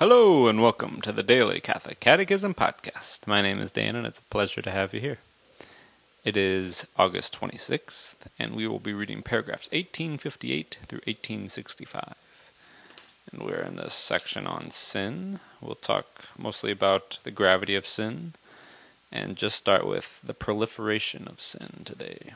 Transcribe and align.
Hello 0.00 0.46
and 0.46 0.62
welcome 0.62 1.02
to 1.02 1.12
the 1.12 1.22
Daily 1.22 1.60
Catholic 1.60 2.00
Catechism 2.00 2.54
Podcast. 2.54 3.26
My 3.26 3.42
name 3.42 3.58
is 3.58 3.70
Dan 3.70 3.94
and 3.94 4.06
it's 4.06 4.18
a 4.18 4.30
pleasure 4.30 4.62
to 4.62 4.70
have 4.70 4.94
you 4.94 5.00
here. 5.00 5.18
It 6.24 6.38
is 6.38 6.86
August 6.96 7.38
26th 7.38 8.16
and 8.38 8.56
we 8.56 8.66
will 8.66 8.78
be 8.78 8.94
reading 8.94 9.20
paragraphs 9.20 9.68
1858 9.72 10.78
through 10.86 11.00
1865. 11.00 12.14
And 13.30 13.42
we're 13.42 13.60
in 13.60 13.76
this 13.76 13.92
section 13.92 14.46
on 14.46 14.70
sin. 14.70 15.38
We'll 15.60 15.74
talk 15.74 16.30
mostly 16.38 16.70
about 16.72 17.18
the 17.24 17.30
gravity 17.30 17.74
of 17.74 17.86
sin 17.86 18.32
and 19.12 19.36
just 19.36 19.56
start 19.56 19.86
with 19.86 20.18
the 20.24 20.32
proliferation 20.32 21.28
of 21.28 21.42
sin 21.42 21.82
today. 21.84 22.32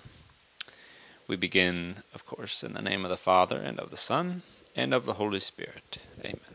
We 1.27 1.37
begin, 1.37 2.03
of 2.15 2.27
course, 2.27 2.63
in 2.63 2.75
the 2.75 2.83
name 2.83 3.07
of 3.07 3.11
the 3.11 3.17
Father 3.17 3.57
and 3.57 3.81
of 3.81 3.91
the 3.91 3.97
Son 3.97 4.43
and 4.77 4.93
of 4.93 5.07
the 5.07 5.15
Holy 5.15 5.41
Spirit. 5.41 5.97
Amen. 6.21 6.54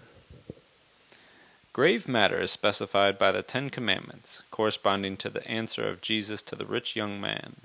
Grave 1.79 2.09
matter 2.09 2.41
is 2.41 2.51
specified 2.51 3.17
by 3.17 3.31
the 3.31 3.41
Ten 3.41 3.69
Commandments, 3.69 4.43
corresponding 4.51 5.15
to 5.15 5.29
the 5.29 5.47
answer 5.47 5.87
of 5.87 6.01
Jesus 6.01 6.41
to 6.41 6.57
the 6.57 6.65
rich 6.65 6.93
young 6.93 7.21
man 7.21 7.55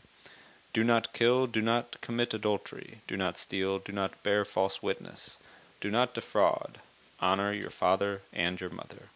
Do 0.73 0.85
not 0.85 1.13
kill, 1.13 1.49
do 1.49 1.61
not 1.61 2.01
commit 2.01 2.33
adultery, 2.33 2.99
do 3.09 3.17
not 3.17 3.37
steal, 3.37 3.81
do 3.81 3.91
not 3.91 4.23
bear 4.23 4.45
false 4.45 4.81
witness, 4.81 5.41
do 5.81 5.91
not 5.91 6.15
defraud, 6.15 6.79
honor 7.19 7.53
your 7.53 7.71
father 7.71 8.21
and 8.33 8.61
your 8.61 8.71
mother. 8.71 9.09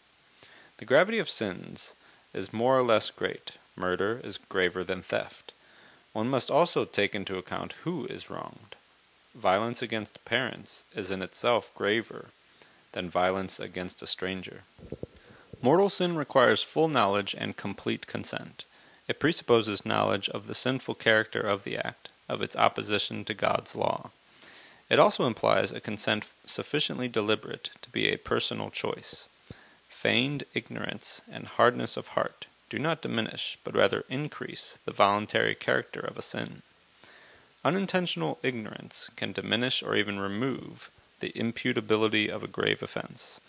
The 0.78 0.84
gravity 0.84 1.20
of 1.20 1.30
sins 1.30 1.94
is 2.34 2.52
more 2.52 2.76
or 2.76 2.82
less 2.82 3.12
great. 3.12 3.52
Murder 3.76 4.20
is 4.24 4.36
graver 4.36 4.82
than 4.82 5.02
theft. 5.02 5.52
One 6.12 6.28
must 6.28 6.50
also 6.50 6.84
take 6.84 7.14
into 7.14 7.38
account 7.38 7.84
who 7.84 8.06
is 8.06 8.30
wronged. 8.30 8.74
Violence 9.32 9.80
against 9.80 10.24
parents 10.24 10.82
is 10.92 11.12
in 11.12 11.22
itself 11.22 11.70
graver 11.76 12.30
than 12.98 13.08
violence 13.08 13.60
against 13.60 14.02
a 14.02 14.08
stranger. 14.08 14.62
Mortal 15.62 15.88
sin 15.88 16.16
requires 16.16 16.64
full 16.64 16.88
knowledge 16.88 17.32
and 17.38 17.56
complete 17.56 18.08
consent. 18.08 18.64
It 19.06 19.20
presupposes 19.20 19.86
knowledge 19.86 20.28
of 20.30 20.48
the 20.48 20.54
sinful 20.54 20.96
character 20.96 21.40
of 21.40 21.62
the 21.62 21.76
act, 21.76 22.08
of 22.28 22.42
its 22.42 22.56
opposition 22.56 23.24
to 23.26 23.34
God's 23.34 23.76
law. 23.76 24.10
It 24.90 24.98
also 24.98 25.26
implies 25.26 25.70
a 25.70 25.78
consent 25.80 26.32
sufficiently 26.44 27.06
deliberate 27.06 27.70
to 27.82 27.90
be 27.90 28.08
a 28.08 28.18
personal 28.18 28.68
choice. 28.68 29.28
Feigned 29.88 30.42
ignorance 30.52 31.22
and 31.30 31.46
hardness 31.46 31.96
of 31.96 32.08
heart 32.08 32.46
do 32.68 32.80
not 32.80 33.00
diminish, 33.00 33.58
but 33.62 33.76
rather 33.76 34.02
increase, 34.10 34.76
the 34.84 34.90
voluntary 35.04 35.54
character 35.54 36.00
of 36.00 36.18
a 36.18 36.22
sin. 36.22 36.62
Unintentional 37.64 38.40
ignorance 38.42 39.08
can 39.14 39.30
diminish 39.30 39.84
or 39.84 39.94
even 39.94 40.18
remove 40.18 40.90
the 41.20 41.30
imputability 41.30 42.28
of 42.28 42.42
a 42.42 42.48
grave 42.48 42.82
offense. 42.82 43.40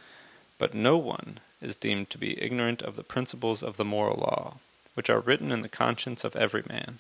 But 0.58 0.74
no 0.74 0.98
one 0.98 1.40
is 1.62 1.76
deemed 1.76 2.10
to 2.10 2.18
be 2.18 2.42
ignorant 2.42 2.82
of 2.82 2.96
the 2.96 3.04
principles 3.04 3.64
of 3.64 3.78
the 3.78 3.86
moral 3.86 4.18
law, 4.18 4.56
which 4.94 5.10
are 5.10 5.20
written 5.20 5.52
in 5.52 5.62
the 5.62 5.70
conscience 5.70 6.24
of 6.24 6.36
every 6.36 6.64
man. 6.68 7.00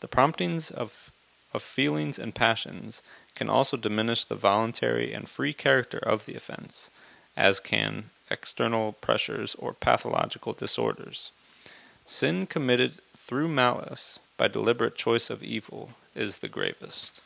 The 0.00 0.08
promptings 0.08 0.70
of, 0.70 1.10
of 1.52 1.62
feelings 1.62 2.18
and 2.18 2.34
passions 2.34 3.02
can 3.34 3.48
also 3.48 3.76
diminish 3.76 4.24
the 4.24 4.34
voluntary 4.34 5.12
and 5.12 5.28
free 5.28 5.52
character 5.52 5.98
of 5.98 6.26
the 6.26 6.34
offense, 6.34 6.90
as 7.36 7.60
can 7.60 8.10
external 8.30 8.92
pressures 8.92 9.54
or 9.56 9.72
pathological 9.72 10.52
disorders. 10.52 11.30
Sin 12.06 12.46
committed 12.46 13.00
through 13.16 13.48
malice 13.48 14.18
by 14.36 14.48
deliberate 14.48 14.94
choice 14.94 15.30
of 15.30 15.42
evil 15.42 15.90
is 16.14 16.38
the 16.38 16.48
gravest. 16.48 17.20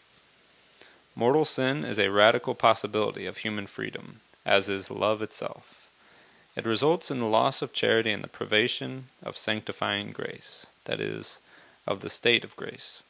Mortal 1.18 1.44
sin 1.44 1.84
is 1.84 1.98
a 1.98 2.12
radical 2.12 2.54
possibility 2.54 3.26
of 3.26 3.38
human 3.38 3.66
freedom, 3.66 4.20
as 4.46 4.68
is 4.68 4.88
love 4.88 5.20
itself. 5.20 5.90
It 6.54 6.64
results 6.64 7.10
in 7.10 7.18
the 7.18 7.26
loss 7.26 7.60
of 7.60 7.72
charity 7.72 8.12
and 8.12 8.22
the 8.22 8.28
privation 8.28 9.06
of 9.24 9.36
sanctifying 9.36 10.12
grace, 10.12 10.68
that 10.84 11.00
is, 11.00 11.40
of 11.88 12.02
the 12.02 12.08
state 12.08 12.44
of 12.44 12.54
grace. 12.54 13.02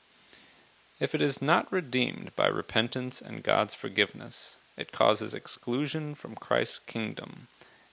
If 0.99 1.15
it 1.15 1.21
is 1.21 1.43
not 1.43 1.71
redeemed 1.71 2.34
by 2.34 2.47
repentance 2.47 3.21
and 3.21 3.43
God's 3.43 3.75
forgiveness, 3.75 4.56
it 4.78 4.91
causes 4.91 5.34
exclusion 5.34 6.15
from 6.15 6.34
Christ's 6.34 6.78
kingdom 6.78 7.49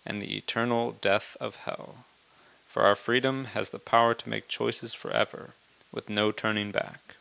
and 0.05 0.21
the 0.21 0.37
eternal 0.37 0.95
death 1.01 1.35
of 1.41 1.57
hell. 1.57 2.05
For 2.65 2.83
our 2.83 2.95
freedom 2.95 3.45
has 3.47 3.71
the 3.71 3.79
power 3.79 4.13
to 4.13 4.29
make 4.29 4.47
choices 4.47 4.93
forever, 4.93 5.55
with 5.91 6.07
no 6.07 6.31
turning 6.31 6.71
back. 6.71 7.17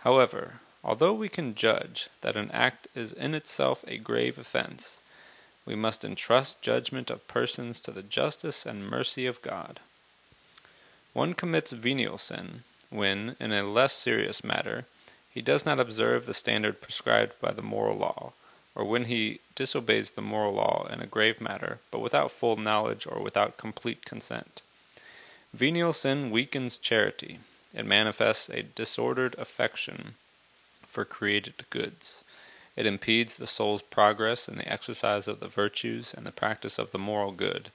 However, 0.00 0.60
Although 0.84 1.12
we 1.12 1.28
can 1.28 1.54
judge 1.54 2.08
that 2.22 2.36
an 2.36 2.50
act 2.50 2.88
is 2.94 3.12
in 3.12 3.34
itself 3.34 3.84
a 3.86 3.98
grave 3.98 4.36
offense, 4.36 5.00
we 5.64 5.76
must 5.76 6.04
entrust 6.04 6.62
judgment 6.62 7.08
of 7.08 7.28
persons 7.28 7.80
to 7.82 7.92
the 7.92 8.02
justice 8.02 8.66
and 8.66 8.88
mercy 8.88 9.26
of 9.26 9.42
God. 9.42 9.78
One 11.12 11.34
commits 11.34 11.72
venial 11.72 12.18
sin 12.18 12.62
when, 12.90 13.36
in 13.38 13.52
a 13.52 13.62
less 13.62 13.92
serious 13.92 14.42
matter, 14.42 14.86
he 15.30 15.40
does 15.40 15.64
not 15.64 15.78
observe 15.78 16.26
the 16.26 16.34
standard 16.34 16.80
prescribed 16.80 17.40
by 17.40 17.52
the 17.52 17.62
moral 17.62 17.96
law, 17.96 18.32
or 18.74 18.84
when 18.84 19.04
he 19.04 19.40
disobeys 19.54 20.10
the 20.10 20.20
moral 20.20 20.54
law 20.54 20.86
in 20.90 21.00
a 21.00 21.06
grave 21.06 21.40
matter, 21.40 21.78
but 21.90 22.00
without 22.00 22.32
full 22.32 22.56
knowledge 22.56 23.06
or 23.06 23.22
without 23.22 23.56
complete 23.56 24.04
consent. 24.04 24.62
Venial 25.54 25.92
sin 25.92 26.30
weakens 26.30 26.76
charity. 26.76 27.38
It 27.72 27.86
manifests 27.86 28.48
a 28.48 28.62
disordered 28.62 29.34
affection 29.38 30.14
for 30.92 31.06
created 31.06 31.54
goods. 31.70 32.22
It 32.76 32.84
impedes 32.84 33.36
the 33.36 33.46
soul's 33.46 33.82
progress 33.82 34.46
in 34.46 34.56
the 34.56 34.70
exercise 34.70 35.26
of 35.26 35.40
the 35.40 35.48
virtues 35.48 36.14
and 36.14 36.26
the 36.26 36.32
practice 36.32 36.78
of 36.78 36.90
the 36.90 36.98
moral 36.98 37.32
good. 37.32 37.70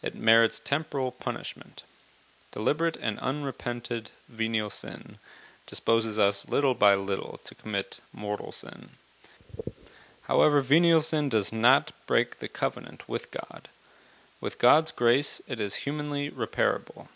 It 0.00 0.14
merits 0.14 0.60
temporal 0.60 1.10
punishment. 1.10 1.82
Deliberate 2.52 2.96
and 2.96 3.18
unrepented 3.18 4.10
venial 4.28 4.70
sin 4.70 5.16
disposes 5.66 6.18
us 6.18 6.48
little 6.48 6.74
by 6.74 6.94
little 6.94 7.40
to 7.44 7.54
commit 7.54 8.00
mortal 8.12 8.52
sin. 8.52 8.90
However, 10.22 10.60
venial 10.60 11.00
sin 11.00 11.28
does 11.28 11.52
not 11.52 11.90
break 12.06 12.38
the 12.38 12.48
covenant 12.48 13.08
with 13.08 13.30
God. 13.32 13.68
With 14.40 14.60
God's 14.60 14.92
grace, 14.92 15.42
it 15.48 15.58
is 15.58 15.86
humanly 15.86 16.30
repairable. 16.30 17.08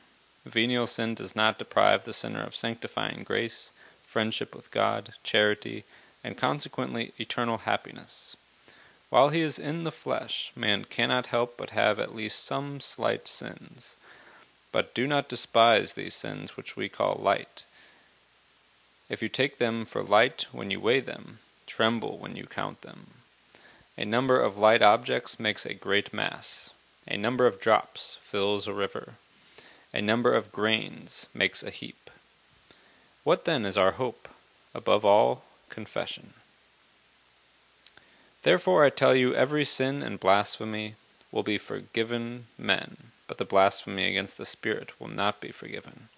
Venial 0.44 0.86
sin 0.86 1.14
does 1.14 1.36
not 1.36 1.58
deprive 1.58 2.04
the 2.04 2.12
sinner 2.12 2.42
of 2.42 2.56
sanctifying 2.56 3.22
grace 3.24 3.72
friendship 4.16 4.56
with 4.56 4.70
God, 4.70 5.12
charity, 5.22 5.84
and 6.24 6.38
consequently 6.38 7.12
eternal 7.20 7.58
happiness. 7.58 8.34
While 9.10 9.28
he 9.28 9.42
is 9.42 9.58
in 9.58 9.84
the 9.84 9.92
flesh, 9.92 10.52
man 10.56 10.86
cannot 10.86 11.26
help 11.26 11.58
but 11.58 11.76
have 11.76 12.00
at 12.00 12.14
least 12.14 12.42
some 12.42 12.80
slight 12.80 13.28
sins. 13.28 13.98
But 14.72 14.94
do 14.94 15.06
not 15.06 15.28
despise 15.28 15.92
these 15.92 16.14
sins 16.14 16.56
which 16.56 16.78
we 16.78 16.88
call 16.88 17.20
light. 17.22 17.66
If 19.10 19.20
you 19.20 19.28
take 19.28 19.58
them 19.58 19.84
for 19.84 20.02
light 20.02 20.46
when 20.50 20.70
you 20.70 20.80
weigh 20.80 21.00
them, 21.00 21.40
tremble 21.66 22.16
when 22.16 22.36
you 22.36 22.46
count 22.46 22.80
them. 22.80 23.08
A 23.98 24.06
number 24.06 24.40
of 24.40 24.56
light 24.56 24.80
objects 24.80 25.38
makes 25.38 25.66
a 25.66 25.74
great 25.74 26.14
mass. 26.14 26.70
A 27.06 27.18
number 27.18 27.46
of 27.46 27.60
drops 27.60 28.16
fills 28.22 28.66
a 28.66 28.72
river. 28.72 29.16
A 29.92 30.00
number 30.00 30.32
of 30.32 30.52
grains 30.52 31.28
makes 31.34 31.62
a 31.62 31.68
heap. 31.68 32.06
What 33.26 33.44
then 33.44 33.66
is 33.66 33.76
our 33.76 33.90
hope? 33.90 34.28
Above 34.72 35.04
all, 35.04 35.42
confession. 35.68 36.34
Therefore 38.44 38.84
I 38.84 38.90
tell 38.90 39.16
you, 39.16 39.34
every 39.34 39.64
sin 39.64 40.00
and 40.00 40.20
blasphemy 40.20 40.94
will 41.32 41.42
be 41.42 41.58
forgiven 41.58 42.46
men, 42.56 43.10
but 43.26 43.38
the 43.38 43.44
blasphemy 43.44 44.04
against 44.04 44.38
the 44.38 44.44
Spirit 44.44 44.92
will 45.00 45.08
not 45.08 45.40
be 45.40 45.50
forgiven. 45.50 46.08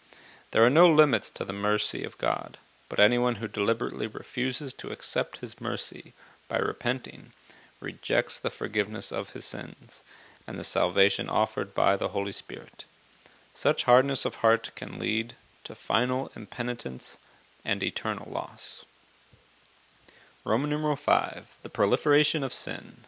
There 0.51 0.63
are 0.63 0.69
no 0.69 0.87
limits 0.87 1.31
to 1.31 1.47
the 1.47 1.55
mercy 1.55 2.05
of 2.05 2.19
God, 2.19 2.59
but 2.91 3.01
anyone 3.01 3.37
who 3.37 3.49
deliberately 3.49 4.07
refuses 4.07 4.75
to 4.75 4.91
accept 4.91 5.39
his 5.39 5.63
mercy 5.63 6.13
by 6.47 6.59
repenting 6.59 7.33
rejects 7.81 8.39
the 8.39 8.51
forgiveness 8.51 9.11
of 9.11 9.31
his 9.31 9.47
sins 9.47 10.03
and 10.47 10.59
the 10.59 10.63
salvation 10.63 11.31
offered 11.31 11.75
by 11.75 11.97
the 11.97 12.09
Holy 12.09 12.33
Spirit. 12.33 12.84
Such 13.54 13.84
hardness 13.84 14.27
of 14.27 14.45
heart 14.45 14.72
can 14.75 14.99
lead 14.99 15.37
to 15.68 15.74
final 15.74 16.32
impenitence 16.34 17.18
and 17.62 17.82
eternal 17.82 18.26
loss. 18.32 18.86
Roman 20.42 20.70
numeral 20.70 20.97
5 20.97 21.59
The 21.62 21.68
proliferation 21.68 22.42
of 22.42 22.54
sin. 22.54 23.04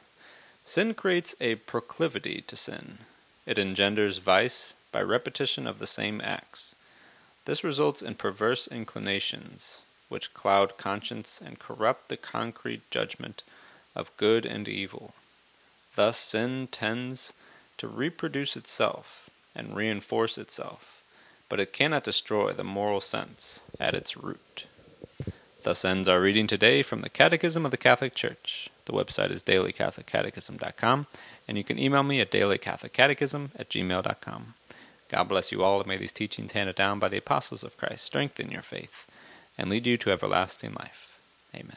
Sin 0.67 0.93
creates 0.93 1.35
a 1.41 1.55
proclivity 1.55 2.45
to 2.47 2.57
sin. 2.57 2.99
It 3.47 3.59
engenders 3.59 4.19
vice 4.19 4.75
by 4.93 5.01
repetition 5.01 5.67
of 5.67 5.79
the 5.79 5.87
same 5.87 6.21
acts. 6.23 6.75
This 7.47 7.65
results 7.65 8.03
in 8.03 8.17
perverse 8.17 8.69
inclinations, 8.69 9.81
which 10.11 10.35
cloud 10.35 10.77
conscience 10.77 11.41
and 11.43 11.59
corrupt 11.59 12.11
the 12.11 12.19
concrete 12.19 12.83
judgment 12.91 13.43
of 13.97 14.15
good 14.19 14.45
and 14.45 14.69
evil. 14.69 15.15
Thus, 15.95 16.19
sin 16.19 16.69
tends 16.71 17.33
to 17.79 17.89
reproduce 17.89 18.55
itself 18.55 19.31
and 19.57 19.75
reinforce 19.75 20.37
itself 20.37 21.00
but 21.51 21.61
it 21.61 21.75
cannot 21.75 22.05
destroy 22.05 22.53
the 22.53 22.65
moral 22.65 23.03
sense 23.03 23.65
at 23.79 23.95
its 23.95 24.17
root. 24.17 24.67
Thus 25.63 25.85
ends 25.85 26.09
our 26.09 26.23
reading 26.23 26.47
today 26.47 26.81
from 26.81 27.03
the 27.03 27.11
Catechism 27.11 27.67
of 27.67 27.71
the 27.71 27.77
Catholic 27.77 28.15
Church. 28.15 28.71
The 28.87 28.95
website 28.95 29.31
is 29.31 29.43
dailycatholiccatechism.com, 29.43 31.07
and 31.47 31.59
you 31.59 31.65
can 31.65 31.79
email 31.79 32.03
me 32.03 32.21
at 32.21 32.31
dailycatholiccatechism 32.31 33.51
at 33.59 33.69
gmail.com. 33.69 34.55
God 35.11 35.25
bless 35.25 35.53
you 35.53 35.63
all, 35.63 35.81
and 35.81 35.89
may 35.89 35.99
these 35.99 36.13
teachings 36.13 36.53
handed 36.53 36.77
down 36.77 36.99
by 36.99 37.09
the 37.09 37.19
apostles 37.19 37.63
of 37.63 37.77
Christ 37.77 38.05
strengthen 38.05 38.51
your 38.51 38.63
faith 38.63 39.07
and 39.59 39.69
lead 39.69 39.87
you 39.87 39.99
to 39.99 40.11
everlasting 40.11 40.73
life. 40.73 41.21
Amen. 41.55 41.77